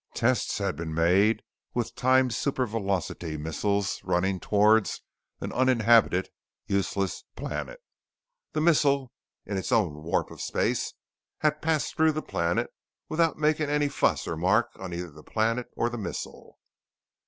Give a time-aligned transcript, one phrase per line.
[0.15, 1.43] Tests had been made
[1.75, 4.89] with timed supervelocity missiles running toward
[5.41, 6.27] an uninhabited,
[6.65, 7.79] useless planet.
[8.53, 9.11] The missile
[9.45, 10.95] in its own warp of space
[11.41, 12.71] had passed through the planet
[13.09, 16.57] without making any fuss or mark on either the planet or the missile.